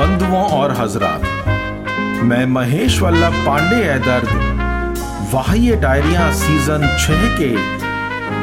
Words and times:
बंधुओं 0.00 0.42
और 0.50 0.72
हजरात, 0.72 1.22
मैं 2.24 2.44
महेश 2.46 3.00
वल्लभ 3.02 3.32
पांडे 3.46 3.76
है 3.76 3.98
दर्द 3.98 4.28
वाह्य 5.32 5.76
डायरिया 5.76 6.30
सीज़न 6.32 6.86
छह 6.98 7.26
के 7.38 7.48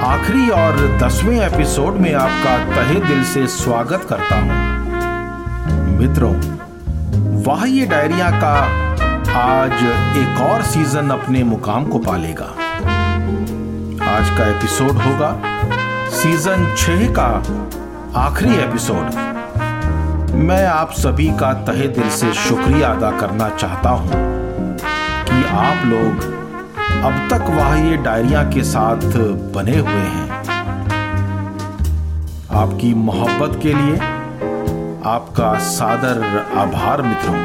आखिरी 0.06 0.50
और 0.50 0.78
दसवें 1.00 1.40
एपिसोड 1.40 1.96
में 1.96 2.14
आपका 2.14 2.58
तहे 2.76 3.00
दिल 3.00 3.24
से 3.24 3.46
स्वागत 3.48 4.06
करता 4.10 4.36
हूँ। 4.36 5.98
मित्रों, 5.98 6.34
वाह्य 7.44 7.86
डायरिया 7.86 8.30
का 8.36 8.54
आज 9.40 9.74
एक 10.18 10.42
और 10.42 10.62
सीज़न 10.66 11.10
अपने 11.10 11.44
मुकाम 11.44 11.86
को 11.86 12.00
पालेगा। 12.00 12.52
आज 14.12 14.30
का 14.38 14.48
एपिसोड 14.48 15.02
होगा 15.02 15.32
सीज़न 16.14 16.74
छह 16.78 17.06
का 17.20 17.28
आखिरी 18.26 18.56
एपिसोड। 18.56 19.37
मैं 20.30 20.66
आप 20.68 20.92
सभी 20.92 21.28
का 21.30 21.54
तहे 21.54 21.88
दिल 21.88 22.10
से 22.10 22.34
शुक्रिया 22.34 22.90
अदा 22.92 23.12
करना 23.12 23.50
चाहता 23.50 23.90
हूँ 23.90 24.10
कि 25.24 25.44
आप 25.50 25.86
लोग 25.86 26.26
अब 27.06 27.28
तक 27.32 27.50
वह 27.50 27.76
ये 27.90 27.98
डायरिया 27.98 28.44
के 28.44 28.64
साथ 28.64 29.18
बने 29.56 29.78
हुए 29.78 30.06
हैं। 30.08 30.28
आपकी 32.54 32.94
मोहब्बत 32.94 33.60
के 33.64 33.74
लिए 33.74 33.96
आपका 35.06 35.54
सादर 35.60 36.22
आभार 36.58 37.02
मित्रों। 37.02 37.36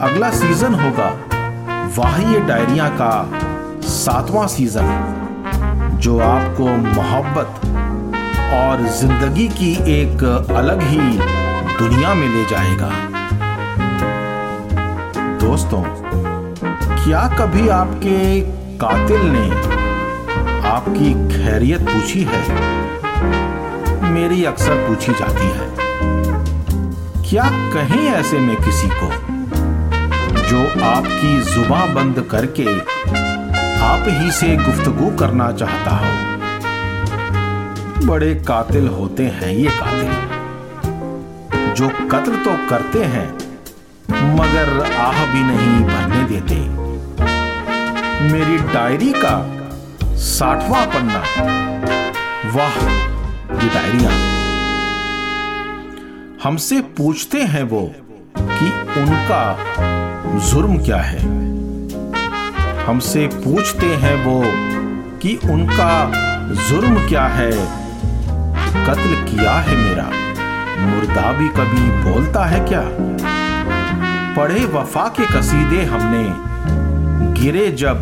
अगला 0.00 0.30
सीज़न 0.30 0.74
होगा 0.74 1.10
वाह 1.98 2.18
डायरिया 2.46 2.88
का 3.00 3.12
सातवां 3.82 4.46
सीज़न, 4.48 5.98
जो 6.00 6.18
आपको 6.18 6.64
मोहब्बत 6.64 7.65
और 8.52 8.82
ज़िंदगी 8.98 9.48
की 9.48 9.72
एक 9.92 10.22
अलग 10.56 10.82
ही 10.82 10.98
दुनिया 11.78 12.14
में 12.14 12.28
ले 12.28 12.44
जाएगा। 12.44 12.90
दोस्तों, 15.40 15.82
क्या 17.04 17.26
कभी 17.38 17.68
आपके 17.68 18.40
कातिल 18.76 19.22
ने 19.26 19.48
आपकी 20.68 21.12
खैरियत 21.28 21.82
पूछी 21.82 22.26
है? 22.28 22.42
मेरी 24.12 24.44
अक्सर 24.44 24.86
पूछी 24.88 25.12
जाती 25.12 25.48
है। 25.48 25.74
क्या 27.28 27.44
कहें 27.74 28.04
ऐसे 28.06 28.38
में 28.38 28.56
किसी 28.56 28.88
को 28.92 29.08
जो 30.42 30.84
आपकी 30.84 31.40
जुबा 31.44 31.84
बंद 31.94 32.20
करके 32.30 32.78
आप 33.84 34.04
ही 34.08 34.30
से 34.30 34.56
गुफ्तगू 34.56 35.10
करना 35.16 35.50
चाहता 35.52 35.96
हो? 35.96 36.25
बड़े 38.06 38.34
कातिल 38.34 38.88
होते 38.88 39.22
हैं, 39.22 39.52
ये 39.52 39.70
कातिल। 39.70 40.10
जो 41.74 41.88
कत्ल 41.88 42.36
तो 42.36 42.68
करते 42.68 43.04
हैं, 43.04 43.34
मगर 44.10 44.94
आह 44.94 45.26
भी 45.26 45.40
नहीं 45.40 45.84
भरने 45.84 46.24
देते। 46.24 46.54
मेरी 48.32 48.56
डायरी 48.58 49.12
का 49.16 49.52
साठवां 50.16 50.86
पन्ना। 50.86 51.18
वाह, 52.54 52.88
ये 53.62 53.68
डायरिया। 53.68 54.10
हमसे 56.44 56.80
पूछते 56.80 57.42
हैं 57.42 57.62
वो 57.62 57.92
कि 58.38 59.00
उनका 59.00 59.58
जुर्म 60.50 60.84
क्या 60.84 60.96
है। 60.96 61.20
हमसे 62.86 63.26
पूछते 63.26 63.86
हैं 63.86 64.24
वो 64.24 64.44
कि 65.18 65.38
उनका 65.50 66.26
जुर्म 66.68 67.08
क्या 67.08 67.26
है। 67.26 67.85
कत्ल 68.86 69.14
किया 69.28 69.52
है 69.52 69.76
मेरा। 69.76 70.10
मुर्दा 70.80 71.32
भी 71.32 71.48
कभी 71.48 72.10
बोलता 72.10 72.44
है 72.44 72.60
क्या? 72.60 72.82
पढ़े 74.36 74.64
वफा 74.64 75.08
के 75.08 75.26
कसीदे 75.26 75.84
हमने, 75.84 76.24
गिरे 77.40 77.70
जब 77.70 77.96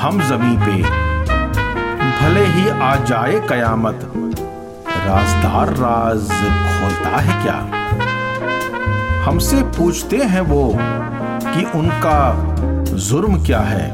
हम 0.00 0.20
जमी 0.28 0.56
पे। 0.56 0.82
भले 2.20 2.46
ही 2.46 2.68
आ 2.68 2.94
जाए 2.96 3.40
कयामत, 3.48 4.12
राजदार 4.88 5.68
राज 5.68 6.28
खोलता 6.68 7.16
है 7.16 7.42
क्या? 7.42 7.58
हमसे 9.24 9.62
पूछते 9.62 10.16
हैं 10.16 10.40
वो 10.40 10.78
कि 11.46 11.78
उनका 11.78 12.18
जुर्म 12.94 13.44
क्या 13.44 13.60
है? 13.60 13.90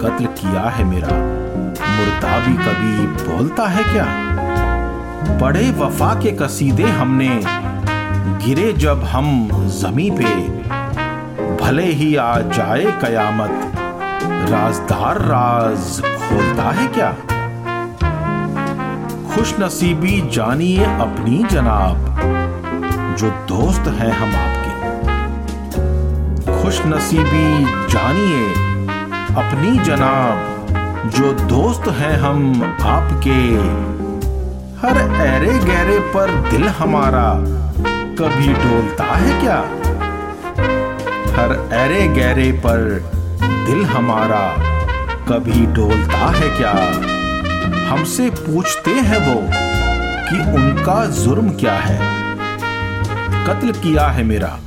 कत्ल 0.00 0.24
किया 0.24 0.68
है 0.68 0.84
मेरा। 0.84 1.16
मुर्दा 1.88 2.38
भी 2.38 2.54
कभी 2.54 3.06
बोलता 3.24 3.68
है 3.68 3.82
क्या? 3.84 4.23
पढ़े 5.40 5.70
वफा 5.70 6.14
के 6.14 6.30
कसीदे 6.32 6.82
हमने 6.82 7.40
गिरे 8.44 8.72
जब 8.72 9.04
हम 9.04 9.48
जमी 9.52 10.10
पे। 10.10 10.34
भले 11.56 11.84
ही 11.84 12.16
आ 12.16 12.40
जाए 12.40 12.84
कयामत, 12.84 13.72
राजदार 14.50 15.18
राज 15.18 16.00
खोलता 16.00 16.70
है 16.70 16.86
क्या? 16.86 17.12
खुश 19.34 19.54
नसीबी 19.60 20.30
जानिए 20.30 20.84
अपनी 20.84 21.44
जनाब, 21.50 21.96
जो 23.18 23.30
दोस्त 23.30 23.88
हैं 23.88 24.12
हम 24.12 24.34
आपके। 24.36 24.72
खुश 26.62 26.82
नसीबी 26.86 27.64
जानिए 27.92 28.44
अपनी 29.34 29.78
जनाब, 29.78 30.36
जो 31.10 31.32
दोस्त 31.32 31.88
हैं 31.88 32.16
हम 32.16 32.62
आपके। 32.82 33.93
हर 34.82 34.96
ऐरे 35.16 35.58
गहरे 35.58 35.98
पर 35.98 36.50
दिल 36.50 36.68
हमारा 36.68 37.34
कभी 38.18 38.52
डोलता 38.52 39.04
है 39.04 39.40
क्या? 39.40 39.56
हर 41.36 41.68
ऐरे 41.72 42.08
गहरे 42.08 42.52
पर 42.52 42.78
दिल 43.66 43.84
हमारा 43.84 44.56
कभी 45.28 45.66
डोलता 45.66 46.16
है 46.16 46.48
क्या? 46.56 46.72
हमसे 47.90 48.30
पूछते 48.30 48.90
हैं 48.90 49.18
वो 49.26 49.40
कि 50.28 50.52
उनका 50.52 51.06
जुर्म 51.06 51.50
क्या 51.50 51.72
है? 51.72 51.98
कत्ल 53.46 53.72
किया 53.72 54.06
है 54.06 54.24
मेरा, 54.24 54.58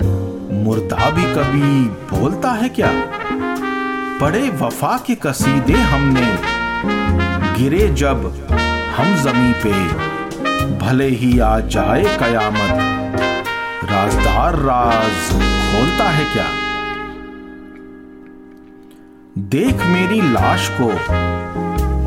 मुर्दा 0.63 1.09
भी 1.09 1.23
कभी 1.23 1.83
बोलता 2.17 2.51
है 2.51 2.69
क्या? 2.69 2.91
बड़े 4.21 4.49
वफा 4.49 4.97
के 4.97 5.15
कसीदे 5.15 5.73
हमने, 5.73 6.27
गिरे 7.57 7.87
जब 7.87 8.47
हम 8.97 9.15
जमी 9.23 9.53
पे। 9.63 9.71
भले 10.77 11.07
ही 11.07 11.39
आ 11.39 11.59
जाए 11.59 12.03
कयामत, 12.19 12.79
राजदार 13.83 14.55
राज 14.55 15.29
खोलता 15.71 16.09
है 16.09 16.25
क्या? 16.33 16.45
देख 19.49 19.85
मेरी 19.85 20.21
लाश 20.21 20.69
को 20.81 20.89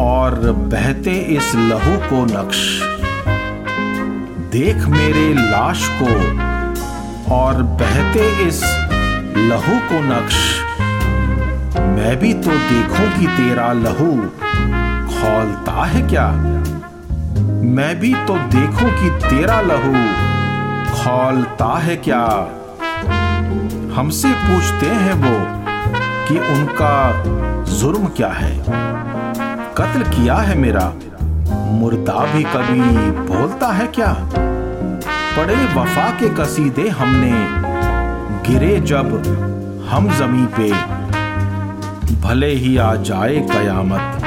और 0.05 0.35
बहते 0.53 1.11
इस 1.37 1.55
लहू 1.55 1.97
को 2.09 2.25
नक्श। 2.25 2.81
देख 4.53 4.77
मेरे 4.89 5.33
लाश 5.35 5.89
को 6.03 6.15
और 7.35 7.63
बहते 7.63 8.29
इस 8.47 8.63
लहू 9.37 9.79
को 9.89 10.01
नक्श। 10.05 10.39
मैं 11.79 12.17
भी 12.17 12.35
तो 12.35 12.51
देखूँ 12.51 13.09
कि 13.21 13.27
तेरा 13.27 13.73
लहू 13.73 14.17
खोलता 15.11 15.85
है 15.85 16.03
क्या? 16.09 16.29
मैं 17.63 18.01
भी 18.01 18.15
तो 18.15 18.35
देखूँ 18.35 18.91
कि 18.91 19.11
तेरा 19.27 19.61
लहू 19.61 19.93
खोलता 20.95 21.79
है 21.79 21.97
क्या? 21.97 22.23
हमसे 23.95 24.29
पूछते 24.29 24.87
हैं 24.87 25.15
वो 25.15 25.35
कि 26.29 26.39
उनका 26.39 27.13
जुर्म 27.65 28.07
क्या 28.07 28.29
है? 28.29 28.59
कत्ल 29.79 30.03
किया 30.03 30.35
है 30.35 30.59
मेरा, 30.59 30.93
मुर्दा 31.53 32.25
भी 32.35 32.43
कभी 32.43 32.81
बोलता 33.11 33.73
है 33.73 33.87
क्या? 33.87 34.13
पड़े 35.37 35.55
वफा 35.55 36.11
के 36.11 36.29
कसीदे 36.29 36.89
हमने 36.89 37.33
गिरे 38.49 38.81
जब 38.81 39.17
हम 39.91 40.11
जमी 40.19 40.47
पे। 40.47 40.73
भले 42.21 42.53
ही 42.55 42.77
आ 42.77 42.95
जाए 42.95 43.41
कयामत, 43.53 44.21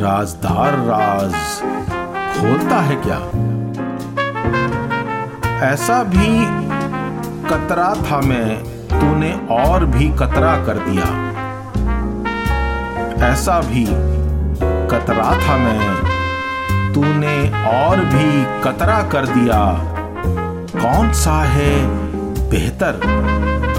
राजदार 0.00 0.78
राज 0.78 1.34
खोलता 2.40 2.76
है 2.76 2.96
क्या? 2.96 3.16
ऐसा 5.68 6.02
भी 6.02 6.46
कतरा 7.48 7.94
था 7.94 8.20
मैं, 8.20 8.64
तूने 8.88 9.40
और 9.50 9.84
भी 9.84 10.08
कतरा 10.08 10.64
कर 10.64 10.78
दिया। 10.78 11.28
ऐसा 13.30 13.60
भी 13.60 13.84
कतरा 14.88 15.48
था 15.48 15.56
मैं, 15.56 15.94
तूने 16.94 17.64
और 17.66 17.96
भी 18.00 18.44
कतरा 18.62 19.02
कर 19.02 19.26
दिया। 19.26 19.84
कौन 20.82 21.12
सा 21.12 21.44
है 21.44 21.86
बेहतर? 22.50 23.00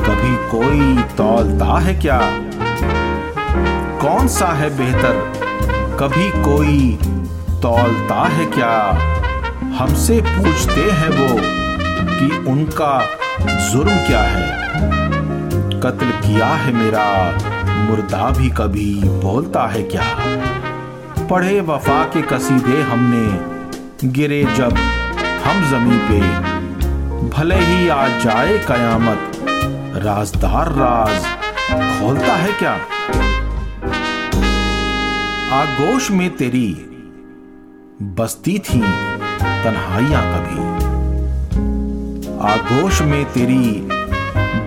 कभी 0.08 0.36
कोई 0.36 1.04
तौलता 1.18 1.80
है 1.80 1.96
क्या? 1.96 2.20
कौन 4.02 4.28
सा 4.28 4.46
है 4.46 4.78
बेहतर? 4.78 5.34
कभी 6.00 6.30
कोई 6.30 7.00
तौलता 7.62 8.24
है 8.24 8.46
क्या? 8.46 8.74
हमसे 9.78 10.22
पूछते 10.22 10.82
हैं 10.82 11.10
वो 11.10 11.40
कि 12.10 12.52
उनका 12.52 13.02
जुर्म 13.72 13.98
क्या 14.08 14.22
है। 14.22 14.48
कत्ल 15.80 16.06
किया 16.06 16.48
है 16.48 16.74
मेरा, 16.74 17.38
मुर्दा 17.86 18.30
भी 18.30 18.50
कभी 18.50 19.02
बोलता 19.04 19.68
है 19.68 19.84
क्या? 19.84 20.04
पढ़े 21.28 21.62
वफा 21.62 22.04
के 22.04 22.22
कसीदे 22.22 22.82
हमने 22.82 24.10
गिरे 24.10 24.44
जब 24.44 24.74
हम 25.46 25.70
ज़मीन 25.70 25.98
पे। 26.00 26.20
भले 27.30 27.56
ही 27.56 27.90
आ 27.90 28.08
जाए 28.08 28.58
कयामत, 28.58 29.32
राजदार 30.06 30.68
राज 30.68 31.26
खोलता 32.00 32.36
है 32.36 32.54
क्या? 32.54 32.74
आगोश 35.54 36.12
में 36.12 36.38
तेरी 36.38 36.86
बसती 38.02 38.60
थी, 38.60 38.82
तन्हाइयाँ 39.42 40.24
कभी। 40.24 40.60
आगोश 42.48 43.02
में 43.02 43.26
तेरी 43.26 43.88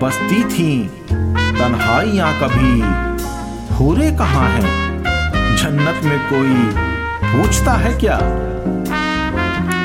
बसती 0.01 0.43
थी, 0.43 0.91
तन्हाइयाँ 1.31 2.39
कभी। 2.39 2.81
हूरे 3.75 4.11
कहाँ 4.11 4.49
हैं? 4.49 4.99
जन्नत 5.57 6.05
में 6.05 6.19
कोई 6.19 6.73
पूछता 7.33 7.73
है 7.73 7.99
क्या? 7.99 8.15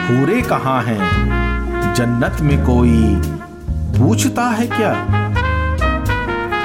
हूरे 0.08 0.42
कहाँ 0.42 0.82
हैं? 0.82 1.00
जन्नत 1.94 2.40
में 2.40 2.64
कोई 2.64 3.16
पूछता 3.98 4.48
है 4.48 4.66
क्या? 4.66 4.92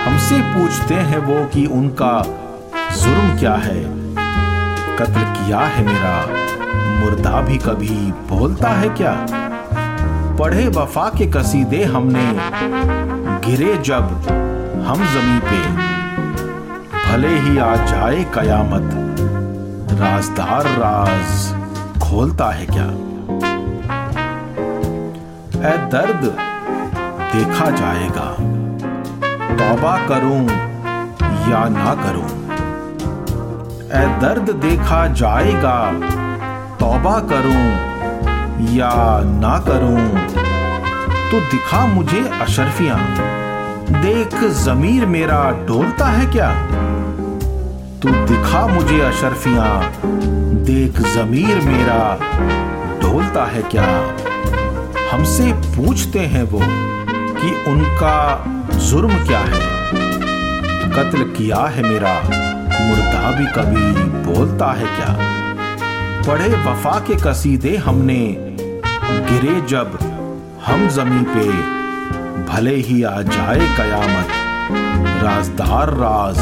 हमसे 0.06 0.42
पूछते 0.42 0.96
हैं 0.96 1.18
वो 1.18 1.46
कि 1.46 1.66
उनका 1.66 2.26
जुर्म 2.98 3.40
क्या 3.40 3.56
है? 3.56 3.84
कत्ल 4.98 5.44
किया 5.44 5.60
है 5.60 5.86
मेरा 5.86 6.43
मुर्दा 7.00 7.42
भी 7.42 7.58
कभी 7.58 7.96
बोलता 8.30 8.70
है 8.70 8.90
क्या? 8.90 9.14
पढ़े 10.40 10.68
वफा 10.68 11.10
के 11.10 11.26
कसीदे 11.26 11.84
हमने 11.84 12.26
गिरे 13.46 13.76
जब 13.78 14.04
हम 14.88 15.04
जमी 15.14 15.40
पे। 15.50 15.62
भले 16.94 17.36
ही 17.40 17.58
आ 17.58 17.76
जाए 17.86 18.24
कयामत, 18.36 18.90
राजदार 20.00 20.68
राज 20.78 22.02
खोलता 22.02 22.50
है 22.52 22.66
क्या? 22.66 22.88
ए 25.70 25.78
दर्द 25.92 26.26
देखा 27.34 27.70
जाएगा। 27.72 28.28
तौबा 29.58 29.98
करूँ 30.08 30.42
या 31.52 31.68
ना 31.70 31.94
करूँ? 32.04 32.28
ए 33.94 34.06
दर्द 34.22 34.50
देखा 34.62 35.06
जाएगा 35.22 35.78
तौबा 36.84 37.20
करूँ 37.20 38.74
या 38.76 38.90
ना 39.24 39.58
करूँ 39.60 40.00
तो 41.32 41.40
दिखा 41.40 41.86
मुझे 41.86 42.30
अशरफियाँ। 42.42 42.98
देख, 43.90 44.36
जमीर 44.44 45.06
मेरा 45.06 45.52
डोलता 45.52 46.06
है 46.06 46.26
क्या? 46.26 46.50
तू 48.00 48.10
दिखा 48.10 48.68
मुझे 48.68 49.00
अशरफियाँ। 49.02 49.94
देख, 50.64 51.00
जमीर 51.02 51.62
मेरा 51.62 52.18
डोलता 53.02 53.46
है 53.46 53.62
क्या? 53.62 53.88
हमसे 55.12 55.54
पूछते 55.54 56.20
हैं 56.20 56.44
वो 56.44 56.60
कि 57.40 57.72
उनका 57.72 58.46
जुर्म 58.78 59.26
क्या 59.26 59.40
है। 59.40 59.62
कत्ल 60.90 61.24
किया 61.24 61.66
है 61.68 61.84
मेरा, 61.84 62.14
मुर्दा 62.82 63.32
भी 63.32 63.46
कभी 63.46 64.04
बोलता 64.34 64.72
है 64.72 64.86
क्या? 64.86 65.43
पढ़े 66.28 66.48
वफा 66.66 67.00
के 67.00 67.16
कसीदे 67.16 67.76
हमने 67.78 68.20
गिरे 69.30 69.60
जब 69.62 69.98
हम 70.66 70.88
जमी 70.88 71.24
पे। 71.28 71.46
भले 72.44 72.76
ही 72.76 73.02
आ 73.04 73.22
जाए 73.22 73.66
कयामत, 73.78 74.30
राजदार 75.24 75.90
राज 75.94 76.38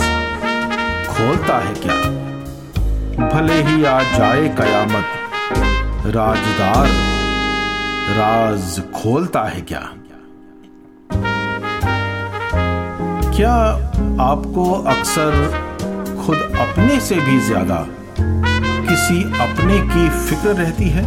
खोलता 1.07 1.57
है 1.57 1.73
क्या? 1.75 1.95
भले 3.29 3.61
ही 3.63 3.83
आ 3.83 3.99
जाए 4.17 4.47
कयामत, 4.59 5.07
राजदार 6.15 6.87
राज 8.17 8.79
खोलता 8.95 9.43
है 9.43 9.61
क्या? 9.61 9.81
क्या 13.35 13.55
आपको 14.25 14.71
अक्सर 14.89 15.31
खुद 16.21 16.37
अपने 16.37 16.99
से 16.99 17.15
भी 17.15 17.39
ज़्यादा 17.39 17.85
किसी 18.91 19.23
अपने 19.23 19.77
की 19.79 20.09
फ़िक्र 20.09 20.49
रहती 20.49 20.83
है? 20.83 21.03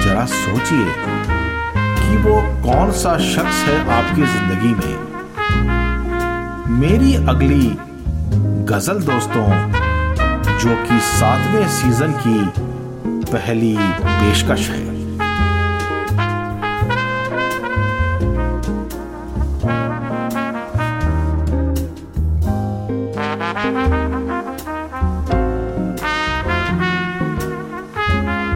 जरा 0.00 0.24
सोचिए 0.26 0.84
कि 1.94 2.16
वो 2.16 2.34
कौन 2.62 2.90
सा 2.92 3.18
शख्स 3.18 3.62
है 3.64 3.90
आपकी 3.90 4.22
ज़िंदगी 4.22 4.74
में। 4.74 4.96
मेरी 6.80 7.14
अगली 7.14 7.76
गज़ल 8.64 9.00
दोस्तों, 9.00 9.46
जो 10.58 10.76
कि 10.84 11.00
सातवें 11.00 11.68
सीज़न 11.68 12.12
की 12.12 12.38
पहली 13.32 13.76
पेशकश 14.06 14.68
है। 14.70 15.05